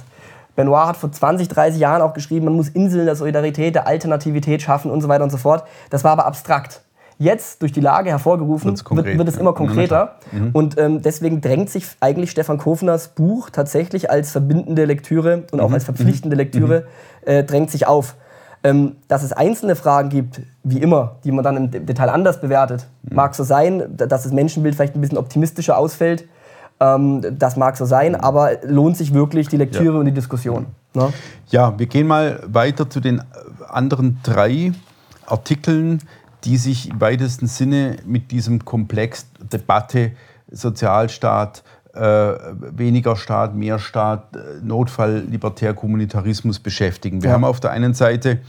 [0.55, 4.61] Benoit hat vor 20, 30 Jahren auch geschrieben, man muss Inseln der Solidarität, der Alternativität
[4.61, 5.65] schaffen und so weiter und so fort.
[5.89, 6.81] Das war aber abstrakt.
[7.17, 10.15] Jetzt, durch die Lage hervorgerufen, wird, wird, es immer konkreter.
[10.31, 10.49] Mhm.
[10.53, 15.67] Und ähm, deswegen drängt sich eigentlich Stefan Kofners Buch tatsächlich als verbindende Lektüre und auch
[15.67, 15.75] mhm.
[15.75, 16.39] als verpflichtende mhm.
[16.39, 16.87] Lektüre,
[17.25, 18.15] äh, drängt sich auf.
[18.63, 22.85] Ähm, dass es einzelne Fragen gibt, wie immer, die man dann im Detail anders bewertet,
[23.01, 23.15] mhm.
[23.15, 26.25] mag so sein, dass das Menschenbild vielleicht ein bisschen optimistischer ausfällt.
[26.79, 29.99] Ähm, das mag so sein, aber lohnt sich wirklich die Lektüre ja.
[29.99, 30.67] und die Diskussion.
[30.93, 31.11] Ne?
[31.47, 33.23] Ja, wir gehen mal weiter zu den
[33.67, 34.73] anderen drei
[35.25, 35.99] Artikeln,
[36.43, 40.11] die sich im weitesten Sinne mit diesem Komplex Debatte
[40.51, 47.21] Sozialstaat, äh, weniger Staat, mehr Staat, äh, Notfall, Libertär, Kommunitarismus beschäftigen.
[47.21, 47.35] Wir ja.
[47.35, 48.39] haben auf der einen Seite,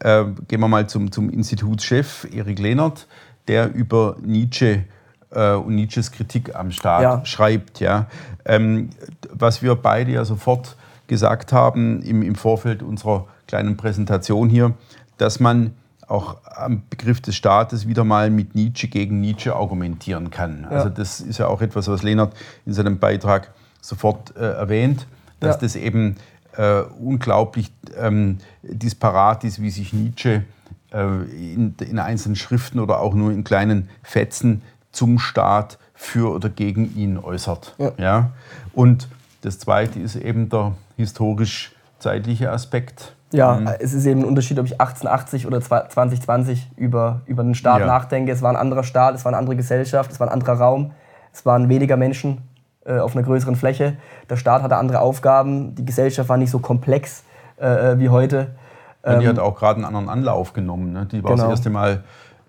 [0.00, 3.06] äh, gehen wir mal zum, zum Institutschef Erik Lehnert,
[3.46, 4.84] der über Nietzsche
[5.30, 7.24] äh, und Nietzsches Kritik am Staat ja.
[7.24, 7.80] schreibt.
[7.80, 8.06] Ja.
[8.44, 8.90] Ähm,
[9.30, 14.74] was wir beide ja sofort gesagt haben im, im Vorfeld unserer kleinen Präsentation hier,
[15.16, 15.74] dass man
[16.08, 20.62] auch am Begriff des Staates wieder mal mit Nietzsche gegen Nietzsche argumentieren kann.
[20.62, 20.68] Ja.
[20.68, 25.06] Also das ist ja auch etwas, was Lehnert in seinem Beitrag sofort äh, erwähnt,
[25.40, 25.60] dass ja.
[25.60, 26.16] das eben
[26.56, 30.44] äh, unglaublich ähm, disparat ist, wie sich Nietzsche
[30.92, 36.48] äh, in, in, einzelnen Schriften oder auch nur in kleinen Fetzen zum Staat für oder
[36.48, 37.74] gegen ihn äußert.
[37.78, 37.92] Ja.
[37.98, 38.30] ja?
[38.72, 39.08] Und
[39.42, 43.14] das Zweite ist eben der historisch-zeitliche Aspekt.
[43.32, 43.68] Ja, mhm.
[43.78, 47.86] es ist eben ein Unterschied, ob ich 1880 oder 2020 über, über den Staat ja.
[47.86, 48.32] nachdenke.
[48.32, 50.92] Es war ein anderer Staat, es war eine andere Gesellschaft, es war ein anderer Raum,
[51.32, 52.38] es waren weniger Menschen
[52.86, 53.96] äh, auf einer größeren Fläche.
[54.30, 57.22] Der Staat hatte andere Aufgaben, die Gesellschaft war nicht so komplex
[57.60, 58.48] äh, äh wie heute.
[59.04, 60.92] Ähm, die hat auch gerade einen anderen Anlauf genommen.
[60.92, 61.06] Ne?
[61.06, 61.44] Die war genau.
[61.44, 62.04] das erste Mal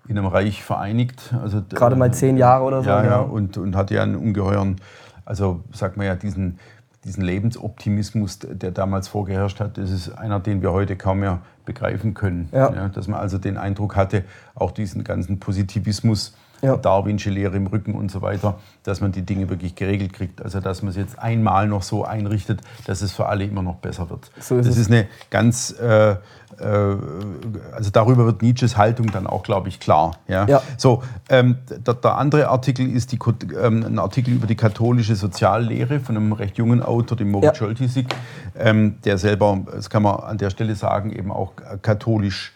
[0.08, 1.34] in einem Reich vereinigt.
[1.42, 2.88] Also, gerade mal zehn Jahre oder so.
[2.88, 4.76] Ja, ja, und, und hatte ja einen ungeheuren,
[5.24, 6.58] also sagt man ja, diesen
[7.04, 12.14] diesen Lebensoptimismus, der damals vorgeherrscht hat, das ist einer, den wir heute kaum mehr begreifen
[12.14, 12.48] können.
[12.52, 12.72] Ja.
[12.74, 16.76] Ja, dass man also den Eindruck hatte, auch diesen ganzen Positivismus, ja.
[16.76, 20.42] Darwinsche Lehre im Rücken und so weiter, dass man die Dinge wirklich geregelt kriegt.
[20.42, 23.76] Also dass man es jetzt einmal noch so einrichtet, dass es für alle immer noch
[23.76, 24.30] besser wird.
[24.40, 24.82] So ist das es.
[24.82, 26.16] ist eine ganz, äh, äh,
[26.58, 30.16] also darüber wird Nietzsches Haltung dann auch, glaube ich, klar.
[30.28, 30.46] Ja?
[30.46, 30.62] ja.
[30.76, 33.18] So, ähm, der, der, andere Artikel ist die,
[33.60, 37.54] ähm, ein Artikel über die katholische Soziallehre von einem recht jungen Autor, dem Moritz ja.
[37.54, 38.14] Scholtisik,
[38.58, 42.52] ähm, der selber, das kann man an der Stelle sagen, eben auch katholisch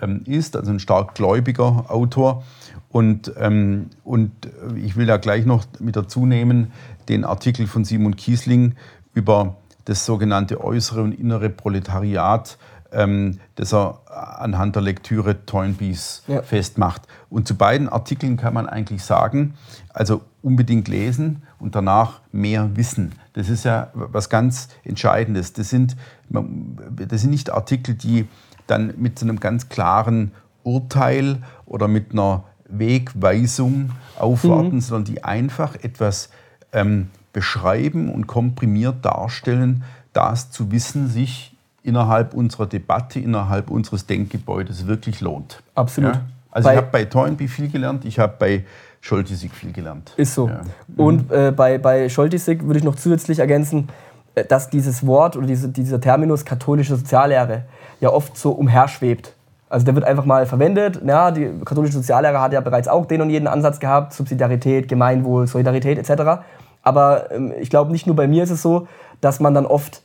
[0.00, 2.44] ähm, ist, also ein stark gläubiger Autor.
[2.88, 4.32] Und, ähm, und
[4.76, 6.72] ich will da gleich noch mit dazu nehmen
[7.08, 8.74] den Artikel von Simon Kiesling
[9.14, 12.58] über das sogenannte äußere und innere Proletariat,
[12.92, 14.00] ähm, das er
[14.40, 16.42] anhand der Lektüre Toynbees ja.
[16.42, 17.02] festmacht.
[17.30, 19.54] Und zu beiden Artikeln kann man eigentlich sagen,
[19.90, 23.12] also unbedingt lesen und danach mehr wissen.
[23.32, 25.52] Das ist ja was ganz Entscheidendes.
[25.52, 25.96] Das sind,
[26.28, 28.26] das sind nicht Artikel, die
[28.66, 34.80] dann mit so einem ganz klaren Urteil oder mit einer Wegweisung aufwarten, mhm.
[34.80, 36.30] sondern die einfach etwas
[36.72, 44.86] ähm, beschreiben und komprimiert darstellen, das zu wissen sich innerhalb unserer Debatte, innerhalb unseres Denkgebäudes
[44.86, 45.62] wirklich lohnt.
[45.74, 46.14] Absolut.
[46.14, 46.22] Ja?
[46.50, 48.64] Also bei ich habe bei Toynbee viel gelernt, ich habe bei
[49.00, 50.12] Scholtisig viel gelernt.
[50.16, 50.48] Ist so.
[50.48, 50.60] Ja.
[50.96, 53.88] Und äh, bei, bei Scholtisig würde ich noch zusätzlich ergänzen,
[54.34, 57.64] äh, dass dieses Wort oder diese, dieser Terminus katholische Soziallehre
[58.00, 59.34] ja oft so umherschwebt.
[59.70, 61.00] Also der wird einfach mal verwendet.
[61.04, 65.46] Ja, die katholische Soziallehre hat ja bereits auch den und jeden Ansatz gehabt, Subsidiarität, Gemeinwohl,
[65.46, 66.42] Solidarität etc.
[66.82, 68.88] Aber ähm, ich glaube, nicht nur bei mir ist es so,
[69.20, 70.02] dass man dann oft,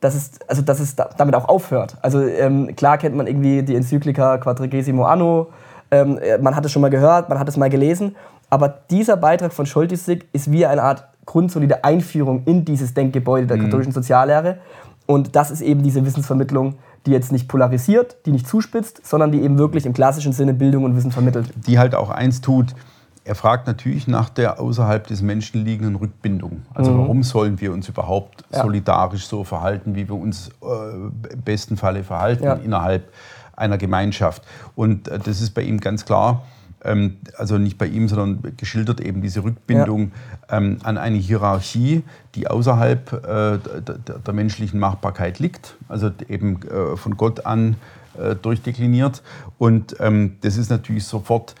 [0.00, 1.96] dass es, also, dass es damit auch aufhört.
[2.02, 5.48] Also ähm, klar kennt man irgendwie die Enzyklika Quadrigesimo Anno,
[5.90, 8.16] ähm, äh, man hat es schon mal gehört, man hat es mal gelesen,
[8.50, 13.56] aber dieser Beitrag von Scholtisig ist wie eine Art grundsolide Einführung in dieses Denkgebäude der
[13.56, 13.64] mhm.
[13.64, 14.58] katholischen Soziallehre.
[15.06, 16.74] Und das ist eben diese Wissensvermittlung,
[17.06, 20.84] die jetzt nicht polarisiert, die nicht zuspitzt, sondern die eben wirklich im klassischen Sinne Bildung
[20.84, 21.52] und Wissen vermittelt.
[21.66, 22.74] Die halt auch eins tut,
[23.24, 26.62] er fragt natürlich nach der außerhalb des Menschen liegenden Rückbindung.
[26.74, 26.98] Also mhm.
[26.98, 28.62] warum sollen wir uns überhaupt ja.
[28.62, 32.54] solidarisch so verhalten, wie wir uns äh, im besten Falle verhalten ja.
[32.54, 33.12] innerhalb
[33.56, 34.42] einer Gemeinschaft.
[34.76, 36.42] Und äh, das ist bei ihm ganz klar
[37.36, 40.12] also nicht bei ihm, sondern geschildert eben diese Rückbindung
[40.48, 40.58] ja.
[40.58, 43.58] ähm, an eine Hierarchie, die außerhalb äh,
[44.24, 47.76] der, menschlichen Machbarkeit liegt, also eben äh, von Gott an
[48.18, 49.22] äh, durchdekliniert.
[49.58, 51.54] Und ähm, das ist natürlich sofort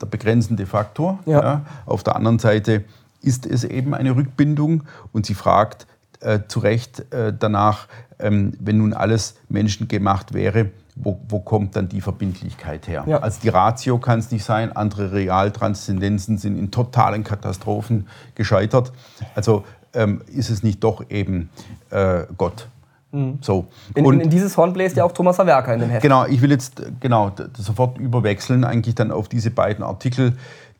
[0.00, 1.18] der begrenzende Faktor.
[1.26, 1.42] Ja.
[1.42, 1.66] Ja.
[1.84, 2.84] Auf der anderen Seite
[3.20, 5.86] ist es eben eine Rückbindung und sie fragt
[6.20, 7.86] äh, zu Recht äh, danach,
[8.18, 10.70] ähm, wenn nun alles menschengemacht wäre,
[11.02, 13.04] wo, wo kommt dann die Verbindlichkeit her?
[13.06, 13.18] Ja.
[13.18, 18.92] Also die Ratio kann es nicht sein, andere Realtranszendenzen sind in totalen Katastrophen gescheitert.
[19.34, 21.50] Also ähm, ist es nicht doch eben
[21.90, 22.68] äh, Gott.
[23.12, 23.38] Mhm.
[23.40, 23.68] So.
[23.94, 26.02] In, in, in, dieses Horn bläst ja auch Thomas Haverka in den Heft.
[26.02, 30.36] Genau, ich will jetzt genau sofort überwechseln, eigentlich dann auf diese beiden Artikel,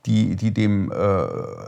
[0.07, 0.95] die, die dem äh,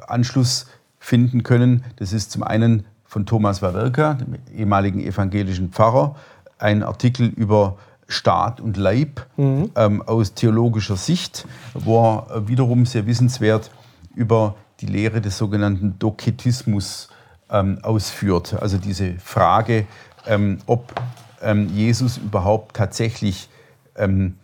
[0.07, 0.67] Anschluss
[0.99, 1.85] finden können.
[1.97, 6.15] Das ist zum einen von Thomas Wawelka, dem ehemaligen evangelischen Pfarrer,
[6.59, 7.77] ein Artikel über
[8.11, 9.71] Staat und Leib mhm.
[9.77, 13.71] ähm, aus theologischer Sicht, wo er wiederum sehr wissenswert
[14.15, 17.09] über die Lehre des sogenannten Doketismus
[17.51, 18.57] ähm, ausführt.
[18.61, 19.87] Also diese Frage,
[20.27, 20.93] ähm, ob
[21.43, 23.49] ähm, Jesus überhaupt tatsächlich
[23.97, 24.37] ähm,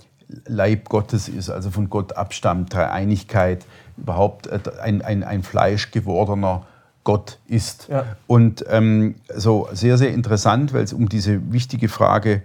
[0.46, 3.64] Leib Gottes ist, also von Gott abstammt, Dreieinigkeit,
[3.96, 6.66] überhaupt äh, ein, ein, ein Fleisch gewordener
[7.04, 7.88] Gott ist.
[7.88, 8.16] Ja.
[8.26, 12.42] Und ähm, so sehr, sehr interessant, weil es um diese wichtige Frage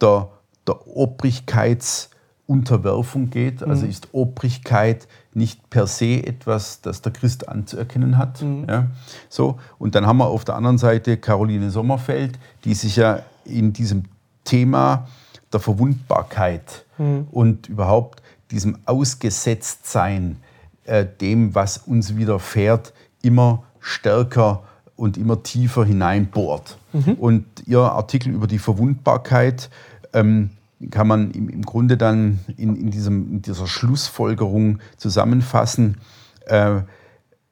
[0.00, 0.28] der,
[0.66, 3.62] der Obrigkeitsunterwerfung geht.
[3.62, 3.72] Also mhm.
[3.72, 8.42] Also ist Obrigkeit nicht per se etwas, das der Christ anzuerkennen hat.
[8.42, 8.66] Mhm.
[8.68, 8.88] Ja,
[9.28, 9.60] so.
[9.78, 14.04] Und dann haben wir auf der anderen Seite Caroline Sommerfeld, die sich ja in diesem
[14.44, 15.06] Thema
[15.52, 17.28] der Verwundbarkeit mhm.
[17.30, 20.38] und überhaupt diesem Ausgesetztsein
[20.84, 24.62] äh, dem, was uns widerfährt, immer stärker
[24.96, 26.78] und immer tiefer hineinbohrt.
[26.92, 27.14] Mhm.
[27.14, 29.70] Und Ihr Artikel über die Verwundbarkeit
[30.14, 30.50] ähm,
[30.90, 35.98] kann man im, im Grunde dann in, in, diesem, in dieser Schlussfolgerung zusammenfassen.
[36.46, 36.82] Äh,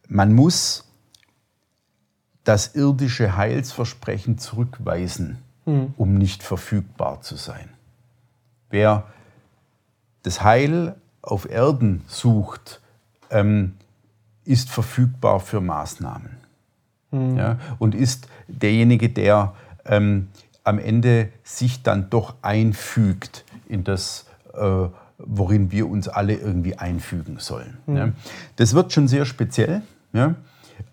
[0.09, 0.85] man muss
[2.45, 5.95] das irdische Heilsversprechen zurückweisen, mhm.
[5.97, 7.69] um nicht verfügbar zu sein.
[8.71, 9.07] Wer
[10.23, 12.81] das Heil auf Erden sucht,
[13.31, 13.75] ähm,
[14.45, 16.37] ist verfügbar für Maßnahmen.
[17.13, 17.37] Mhm.
[17.37, 20.29] Ja, und ist derjenige, der ähm,
[20.65, 27.37] am Ende sich dann doch einfügt in das, äh, worin wir uns alle irgendwie einfügen
[27.39, 27.79] sollen.
[27.87, 27.97] Mhm.
[27.97, 28.09] Ja.
[28.57, 29.83] Das wird schon sehr speziell.
[30.13, 30.35] Ja.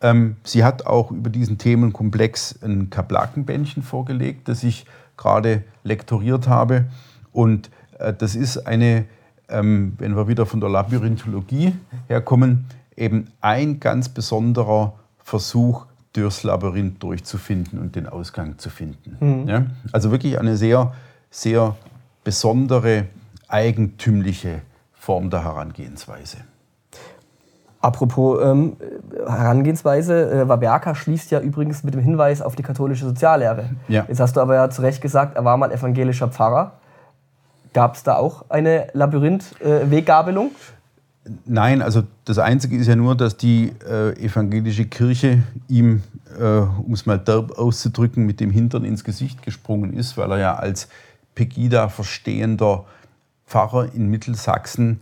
[0.01, 4.85] Ähm, sie hat auch über diesen Themenkomplex ein Kaplakenbändchen vorgelegt, das ich
[5.17, 6.85] gerade lektoriert habe.
[7.31, 9.05] Und äh, das ist eine,
[9.49, 11.73] ähm, wenn wir wieder von der Labyrinthologie
[12.07, 19.17] herkommen, eben ein ganz besonderer Versuch, durchs Labyrinth durchzufinden und den Ausgang zu finden.
[19.19, 19.47] Mhm.
[19.47, 19.65] Ja?
[19.91, 20.93] Also wirklich eine sehr,
[21.29, 21.75] sehr
[22.23, 23.05] besondere,
[23.47, 24.61] eigentümliche
[24.93, 26.37] Form der Herangehensweise.
[27.81, 28.75] Apropos ähm,
[29.25, 33.69] Herangehensweise, äh, Waberka schließt ja übrigens mit dem Hinweis auf die katholische Soziallehre.
[33.87, 34.05] Ja.
[34.07, 36.73] Jetzt hast du aber ja zu Recht gesagt, er war mal evangelischer Pfarrer.
[37.73, 40.47] Gab es da auch eine Labyrinth-Weggabelung?
[40.47, 40.78] Äh,
[41.45, 46.01] Nein, also das Einzige ist ja nur, dass die äh, evangelische Kirche ihm,
[46.39, 50.37] äh, um es mal derb auszudrücken, mit dem Hintern ins Gesicht gesprungen ist, weil er
[50.39, 50.87] ja als
[51.35, 52.85] Pegida verstehender
[53.45, 55.01] Pfarrer in Mittelsachsen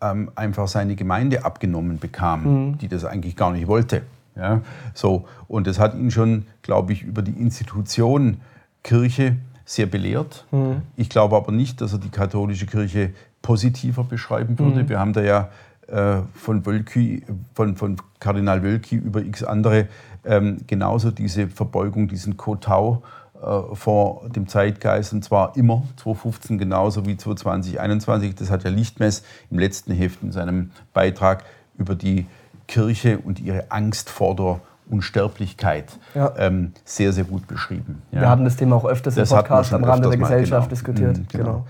[0.00, 2.78] ähm, einfach seine Gemeinde abgenommen bekam, mhm.
[2.78, 4.02] die das eigentlich gar nicht wollte.
[4.36, 4.60] Ja,
[4.94, 5.26] so.
[5.48, 8.38] Und das hat ihn schon, glaube ich, über die Institution
[8.82, 10.44] Kirche sehr belehrt.
[10.52, 10.82] Mhm.
[10.96, 13.12] Ich glaube aber nicht, dass er die katholische Kirche
[13.46, 14.82] positiver beschreiben würde.
[14.82, 14.88] Mhm.
[14.88, 15.48] Wir haben da ja
[15.86, 17.22] äh, von, Wölki,
[17.54, 19.86] von, von Kardinal Wölki über x andere
[20.24, 23.04] ähm, genauso diese Verbeugung, diesen Kotau
[23.40, 28.34] äh, vor dem Zeitgeist und zwar immer 2015 genauso wie 2021.
[28.34, 31.44] Das hat ja Lichtmess im letzten Heft in seinem Beitrag
[31.78, 32.26] über die
[32.66, 36.32] Kirche und ihre Angst vor der Unsterblichkeit ja.
[36.36, 38.02] ähm, sehr, sehr gut beschrieben.
[38.10, 38.22] Ja.
[38.22, 40.70] Wir haben das Thema auch öfters das im Podcast am Rande der Gesellschaft genau.
[40.70, 41.18] diskutiert.
[41.18, 41.44] Mhm, genau.
[41.44, 41.66] genau.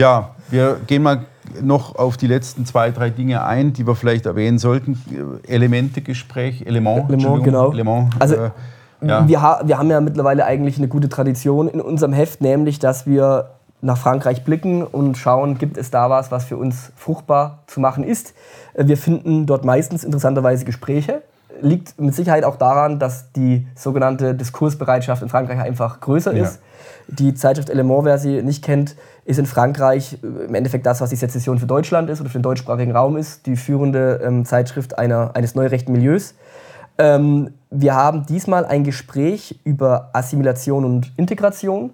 [0.00, 1.26] Ja, wir gehen mal
[1.60, 5.40] noch auf die letzten zwei, drei Dinge ein, die wir vielleicht erwähnen sollten.
[5.46, 7.10] Elemente-Gespräch, Element.
[7.10, 7.70] Element, genau.
[7.70, 8.50] Element, also, äh,
[9.02, 9.28] ja.
[9.28, 13.06] wir, ha wir haben ja mittlerweile eigentlich eine gute Tradition in unserem Heft, nämlich, dass
[13.06, 13.50] wir
[13.82, 18.02] nach Frankreich blicken und schauen, gibt es da was, was für uns fruchtbar zu machen
[18.02, 18.32] ist.
[18.74, 21.22] Wir finden dort meistens interessanterweise Gespräche.
[21.60, 26.44] Liegt mit Sicherheit auch daran, dass die sogenannte Diskursbereitschaft in Frankreich einfach größer ja.
[26.44, 26.60] ist.
[27.08, 31.10] Die Zeitschrift Element, wer sie nicht kennt, ist in Frankreich äh, im Endeffekt das, was
[31.10, 34.98] die Sezession für Deutschland ist oder für den deutschsprachigen Raum ist, die führende ähm, Zeitschrift
[34.98, 36.34] einer, eines neurechten Milieus.
[36.98, 41.90] Ähm, wir haben diesmal ein Gespräch über Assimilation und Integration.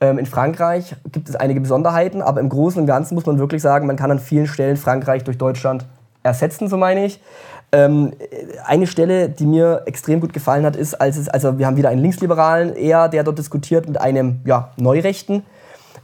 [0.00, 3.62] Ähm, in Frankreich gibt es einige Besonderheiten, aber im Großen und Ganzen muss man wirklich
[3.62, 5.86] sagen, man kann an vielen Stellen Frankreich durch Deutschland
[6.22, 7.20] ersetzen, so meine ich.
[7.72, 8.12] Ähm,
[8.66, 11.88] eine Stelle, die mir extrem gut gefallen hat, ist, als es, also wir haben wieder
[11.88, 15.44] einen Linksliberalen eher, der dort diskutiert mit einem ja, Neurechten.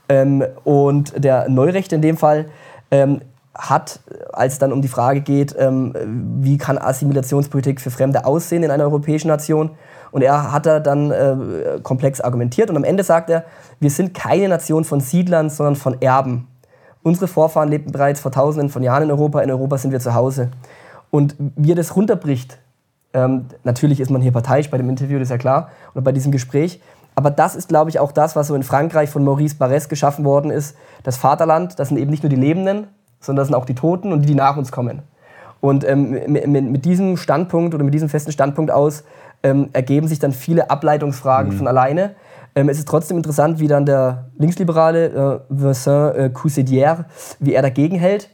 [0.09, 2.47] Ähm, und der Neurechte in dem Fall
[2.91, 3.21] ähm,
[3.55, 4.01] hat,
[4.33, 5.95] als es dann um die Frage geht, ähm,
[6.41, 9.71] wie kann Assimilationspolitik für Fremde aussehen in einer europäischen Nation,
[10.13, 13.45] und er hat da dann äh, komplex argumentiert und am Ende sagt er,
[13.81, 16.49] wir sind keine Nation von Siedlern, sondern von Erben.
[17.03, 20.15] Unsere Vorfahren lebten bereits vor tausenden von Jahren in Europa, in Europa sind wir zu
[20.15, 20.49] Hause.
[21.11, 22.59] Und wie er das runterbricht,
[23.13, 26.13] ähm, natürlich ist man hier parteiisch bei dem Interview, das ist ja klar, oder bei
[26.13, 26.81] diesem Gespräch,
[27.15, 30.25] aber das ist, glaube ich, auch das, was so in Frankreich von Maurice Barrès geschaffen
[30.27, 30.77] worden ist.
[31.03, 32.89] Das Vaterland, das sind eben nicht nur die Lebenden,
[33.21, 35.03] sondern das sind auch die Toten und die, die nach uns kommen.
[35.63, 39.05] Und ähm, mit, mit, diesem Standpunkt oder mit diesem festen Standpunkt aus
[39.43, 41.57] ähm, ergeben sich dann viele Ableitungsfragen mhm.
[41.57, 42.15] von alleine.
[42.55, 47.07] Ähm, es ist trotzdem interessant, wie dann der Linksliberale äh, Vincent äh, Coussedière,
[47.41, 48.29] wie er dagegen hält.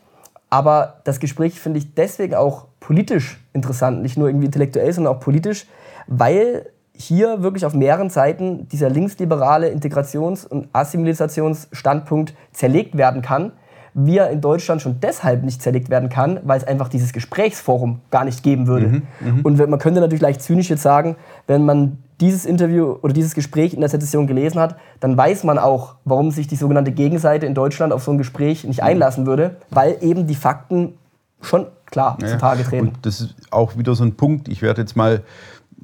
[0.53, 5.21] Aber das Gespräch finde ich deswegen auch politisch interessant, nicht nur irgendwie intellektuell, sondern auch
[5.21, 5.67] politisch,
[6.07, 13.53] weil hier wirklich auf mehreren Seiten dieser linksliberale Integrations- und Assimilationsstandpunkt zerlegt werden kann,
[13.95, 18.03] wie er in Deutschland schon deshalb nicht zerlegt werden kann, weil es einfach dieses Gesprächsforum
[18.11, 18.89] gar nicht geben würde.
[18.89, 19.41] Mhm, mh.
[19.45, 23.75] Und man könnte natürlich leicht zynisch jetzt sagen, wenn man dieses Interview oder dieses Gespräch
[23.75, 27.55] in der Sezession gelesen hat, dann weiß man auch, warum sich die sogenannte Gegenseite in
[27.55, 30.95] Deutschland auf so ein Gespräch nicht einlassen würde, weil eben die Fakten
[31.41, 32.89] schon klar ja, zutage treten.
[32.89, 34.49] Und das ist auch wieder so ein Punkt.
[34.49, 35.23] Ich werde jetzt mal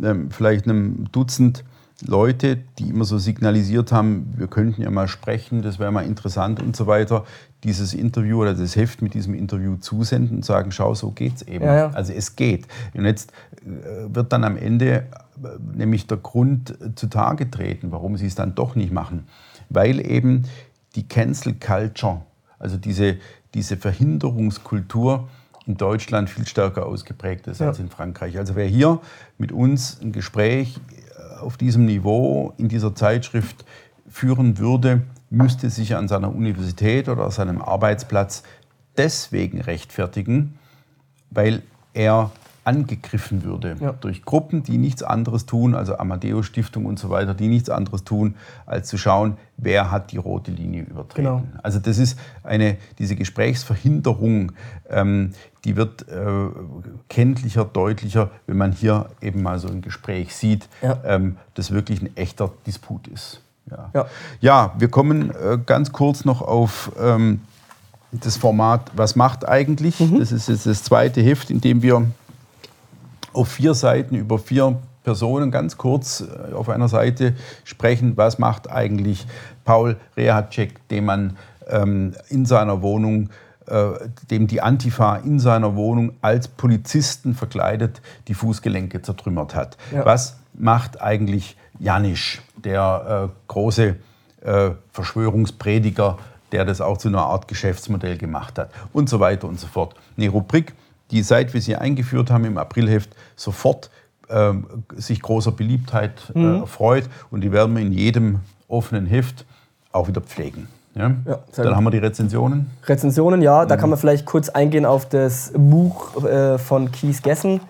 [0.00, 1.64] ähm, vielleicht einem Dutzend
[2.06, 6.62] Leute, die immer so signalisiert haben, wir könnten ja mal sprechen, das wäre mal interessant
[6.62, 7.24] und so weiter,
[7.64, 11.64] dieses Interview oder das Heft mit diesem Interview zusenden und sagen, schau, so geht's eben.
[11.64, 11.90] Ja, ja.
[11.90, 12.68] Also es geht.
[12.94, 13.32] Und jetzt
[13.66, 18.54] äh, wird dann am Ende äh, nämlich der Grund zutage treten, warum sie es dann
[18.54, 19.26] doch nicht machen.
[19.68, 20.44] Weil eben
[20.94, 22.22] die Cancel Culture,
[22.60, 23.16] also diese,
[23.54, 25.28] diese Verhinderungskultur,
[25.66, 27.66] in Deutschland viel stärker ausgeprägt ist ja.
[27.66, 28.38] als in Frankreich.
[28.38, 29.00] Also wer hier
[29.36, 30.80] mit uns ein Gespräch
[31.40, 33.64] auf diesem Niveau in dieser Zeitschrift
[34.08, 38.42] führen würde, müsste sich an seiner Universität oder seinem Arbeitsplatz
[38.96, 40.58] deswegen rechtfertigen,
[41.30, 42.30] weil er
[42.68, 43.92] angegriffen würde ja.
[43.92, 48.04] durch Gruppen, die nichts anderes tun, also Amadeus Stiftung und so weiter, die nichts anderes
[48.04, 48.34] tun,
[48.66, 51.24] als zu schauen, wer hat die rote Linie übertreten.
[51.24, 51.42] Genau.
[51.62, 54.52] Also das ist eine, diese Gesprächsverhinderung,
[54.90, 55.32] ähm,
[55.64, 56.26] die wird äh,
[57.08, 60.98] kenntlicher, deutlicher, wenn man hier eben mal so ein Gespräch sieht, ja.
[61.06, 63.40] ähm, das wirklich ein echter Disput ist.
[63.70, 64.06] Ja, ja.
[64.42, 67.40] ja wir kommen äh, ganz kurz noch auf ähm,
[68.12, 70.00] das Format Was macht eigentlich?
[70.00, 70.18] Mhm.
[70.18, 72.06] Das ist jetzt das zweite Heft, in dem wir
[73.32, 78.70] auf vier Seiten über vier Personen ganz kurz äh, auf einer Seite sprechen, was macht
[78.70, 79.26] eigentlich
[79.64, 81.36] Paul Rehacek, dem man
[81.68, 83.30] ähm, in seiner Wohnung
[83.66, 83.92] äh,
[84.30, 89.76] dem die Antifa in seiner Wohnung als Polizisten verkleidet die Fußgelenke zertrümmert hat.
[89.92, 90.06] Ja.
[90.06, 93.96] Was macht eigentlich Janisch, der äh, große
[94.42, 96.18] äh, Verschwörungsprediger,
[96.52, 99.94] der das auch zu einer Art Geschäftsmodell gemacht hat und so weiter und so fort.
[100.16, 100.74] Eine Rubrik,
[101.10, 103.90] die seit wir sie eingeführt haben im Aprilheft sofort
[104.28, 104.52] äh,
[104.96, 106.66] sich großer Beliebtheit äh, mhm.
[106.66, 109.44] freut und die werden wir in jedem offenen Heft
[109.92, 110.68] auch wieder pflegen.
[110.94, 111.14] Ja?
[111.24, 111.76] ja Dann gut.
[111.76, 112.70] haben wir die Rezensionen.
[112.86, 113.64] Rezensionen, ja.
[113.64, 113.80] Da mhm.
[113.80, 117.60] kann man vielleicht kurz eingehen auf das Buch äh, von Kies Gessen.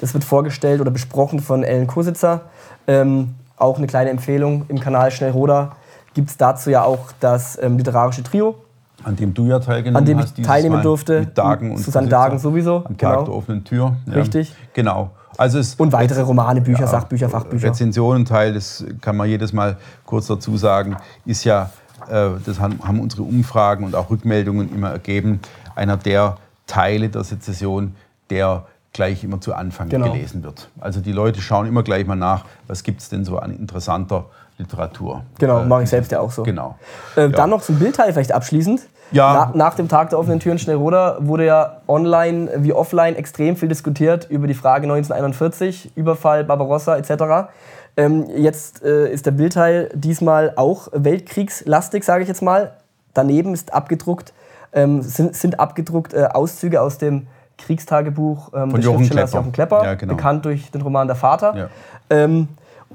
[0.00, 2.42] Das wird vorgestellt oder besprochen von Ellen Kositzer.
[2.86, 5.76] Ähm, auch eine kleine Empfehlung im Kanal Schnellroder
[6.14, 8.56] gibt es dazu ja auch das ähm, literarische Trio
[9.04, 10.00] an dem du ja teilgenommen hast.
[10.00, 11.20] An dem ich hast, teilnehmen Mal durfte.
[11.20, 12.84] Mit Dagen und Susanne Dagen sowieso.
[12.84, 13.24] Am Tag genau.
[13.24, 13.96] der offenen Tür.
[14.06, 14.12] Ja.
[14.14, 14.54] Richtig.
[14.74, 15.10] Genau.
[15.36, 17.68] Also es und weitere Romane, Bücher, ja, Sachbücher, Fachbücher.
[17.68, 21.70] Rezensionenteil, das kann man jedes Mal kurz dazu sagen, ist ja,
[22.08, 25.40] äh, das haben unsere Umfragen und auch Rückmeldungen immer ergeben,
[25.74, 26.36] einer der
[26.66, 27.94] Teile der Sezession,
[28.28, 30.12] der gleich immer zu Anfang genau.
[30.12, 30.68] gelesen wird.
[30.80, 34.26] Also die Leute schauen immer gleich mal nach, was gibt es denn so an interessanter
[34.58, 35.24] Literatur.
[35.38, 36.42] Genau, äh, mache ich selbst ja auch so.
[36.42, 36.78] Genau.
[37.16, 37.28] Äh, ja.
[37.28, 38.82] Dann noch zum Bildteil vielleicht abschließend.
[39.12, 39.50] Ja.
[39.52, 43.68] Na, nach dem Tag der offenen Türen Schnellroder wurde ja online wie offline extrem viel
[43.68, 47.50] diskutiert über die Frage 1941, Überfall, Barbarossa etc.
[47.96, 52.72] Ähm, jetzt äh, ist der Bildteil diesmal auch weltkriegslastig, sage ich jetzt mal.
[53.14, 54.32] Daneben ist abgedruckt,
[54.72, 57.26] ähm, sind, sind, abgedruckt äh, Auszüge aus dem
[57.58, 60.14] Kriegstagebuch ähm, Von des Jochen Schriftstellers Jochen Klepper, ja, genau.
[60.14, 61.54] bekannt durch den Roman Der Vater.
[61.54, 61.68] Ja.
[62.08, 62.48] Ähm,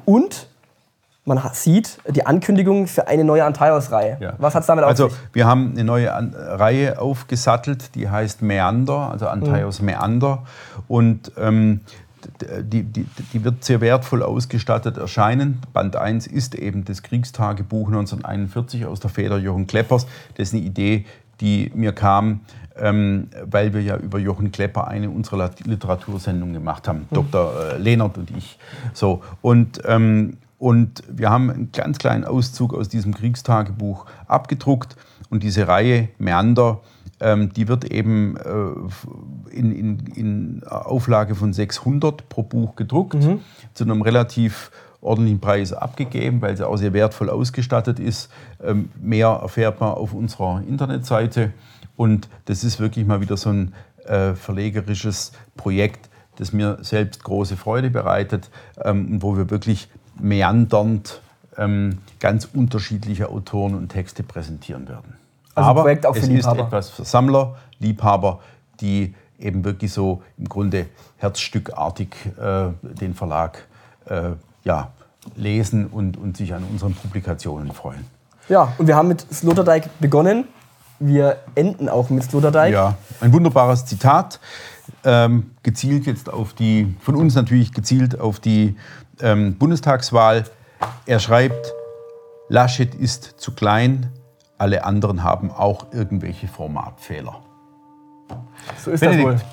[0.05, 0.47] und
[1.27, 4.17] man sieht die Ankündigung für eine neue Antaios-Reihe.
[4.19, 4.33] Ja.
[4.37, 5.17] Was hat es damit auf also, sich?
[5.17, 9.87] Also wir haben eine neue An Reihe aufgesattelt, die heißt Meander, also Antaios mhm.
[9.87, 10.43] Meander.
[10.87, 11.81] Und ähm,
[12.61, 15.61] die, die, die, wird sehr wertvoll ausgestattet erscheinen.
[15.73, 20.07] Band 1 ist eben das Kriegstagebuch 1941 aus der Feder Jochen Kleppers.
[20.35, 21.05] Das ist eine Idee,
[21.41, 22.41] die mir kam,
[22.77, 27.15] ähm, weil wir ja über Jochen Klepper eine unserer Literatursendungen gemacht haben, mhm.
[27.15, 27.73] Dr.
[27.73, 28.57] Äh, Lehnert und ich.
[28.93, 34.95] So, und ähm, und wir haben einen ganz kleinen Auszug aus diesem Kriegstagebuch abgedruckt.
[35.29, 36.81] Und diese Reihe Meander,
[37.19, 43.41] ähm, die wird eben äh, in, in, in, Auflage von 600 pro Buch gedruckt, mhm.
[43.73, 44.71] zu einem relativ
[45.01, 48.31] ordentlichen Preis abgegeben, weil sie auch sehr wertvoll ausgestattet ist.
[48.63, 51.53] Ähm, mehr erfährt man auf unserer Internetseite.
[51.95, 53.73] Und das ist wirklich mal wieder so ein
[54.05, 58.49] äh, verlegerisches Projekt, das mir selbst große Freude bereitet,
[58.83, 59.89] ähm, wo wir wirklich
[60.19, 61.21] meandernd
[61.57, 65.15] ähm, ganz unterschiedliche Autoren und Texte präsentieren werden.
[65.55, 66.59] Also Aber Projekt auch für es Liebhaber.
[66.59, 68.39] ist etwas für Sammler, Liebhaber,
[68.79, 70.87] die eben wirklich so im Grunde
[71.17, 72.09] herzstückartig
[72.39, 73.67] äh, den Verlag
[74.05, 74.31] äh,
[74.63, 74.91] ja,
[75.35, 78.05] lesen und, und sich an unseren Publikationen freuen.
[78.49, 80.45] Ja, und wir haben mit Sloterdijk begonnen
[80.99, 82.73] wir enden auch mit Sloterdijk.
[82.73, 84.39] Ja, ein wunderbares Zitat.
[85.03, 88.75] Ähm, gezielt jetzt auf die, von uns natürlich gezielt auf die
[89.21, 90.45] ähm, Bundestagswahl.
[91.05, 91.73] Er schreibt,
[92.49, 94.11] Laschet ist zu klein,
[94.57, 97.41] alle anderen haben auch irgendwelche Formatfehler.
[98.83, 99.47] So ist Benedikt, das wohl.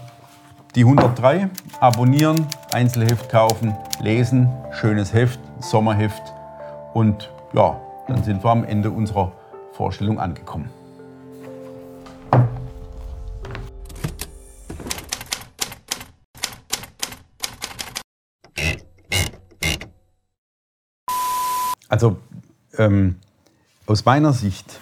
[0.75, 1.51] Die 103,
[1.81, 6.23] abonnieren, Einzelheft kaufen, lesen, schönes Heft, Sommerheft
[6.95, 9.33] und ja, dann sind wir am Ende unserer
[9.73, 10.71] Vorstellung angekommen.
[21.89, 22.19] Also
[22.79, 23.17] ähm,
[23.87, 24.81] aus meiner Sicht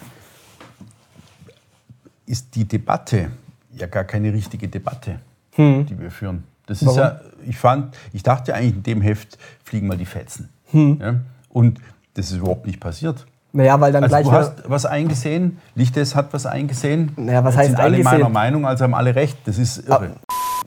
[2.25, 3.31] ist die Debatte
[3.75, 5.19] ja gar keine richtige Debatte,
[5.55, 5.85] hm.
[5.85, 6.43] die wir führen.
[6.65, 6.97] Das Warum?
[6.97, 10.49] ist ja, ich fand, ich dachte eigentlich in dem Heft fliegen mal die Fetzen.
[10.71, 10.99] Hm.
[11.01, 11.15] Ja?
[11.49, 11.79] Und
[12.13, 13.25] das ist überhaupt nicht passiert.
[13.51, 14.25] Naja, weil dann also gleich.
[14.25, 17.11] Du hast was eingesehen, Lichtes hat was eingesehen.
[17.17, 19.37] Naja, was heißt sind alle meiner Meinung, also haben alle recht.
[19.45, 20.11] Das ist irre.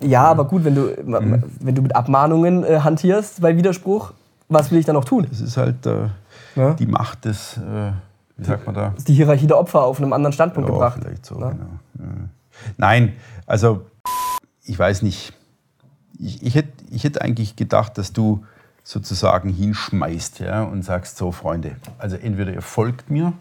[0.02, 1.42] Ja, aber gut, wenn du, mhm.
[1.60, 4.12] wenn du mit Abmahnungen äh, hantierst bei Widerspruch,
[4.48, 5.26] was will ich dann noch tun?
[5.28, 6.08] Das ist halt äh,
[6.54, 6.74] ja?
[6.74, 7.92] die Macht des, äh,
[8.36, 8.94] wie sagt man da?
[9.06, 10.98] Die Hierarchie der Opfer auf einem anderen Standpunkt ja, gebracht.
[11.00, 11.50] Vielleicht so, ja?
[11.50, 11.66] genau.
[12.76, 13.14] Nein,
[13.46, 13.86] also
[14.64, 15.32] ich weiß nicht.
[16.18, 18.44] Ich, ich hätte ich hätt eigentlich gedacht, dass du
[18.82, 23.32] sozusagen hinschmeißt ja, und sagst so, Freunde, also entweder ihr folgt mir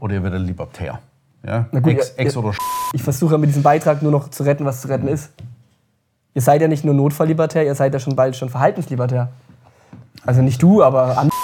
[0.00, 1.00] oder ihr werdet libertär.
[1.46, 1.66] Ja?
[1.72, 2.52] Na gut, Ex, Ex oder
[2.92, 5.30] Ich versuche mit diesem Beitrag nur noch zu retten, was zu retten ist.
[6.34, 9.28] Ihr seid ja nicht nur Notfalllibertär, ihr seid ja schon bald schon Verhaltenslibertär.
[10.24, 11.37] Also nicht du, aber andere.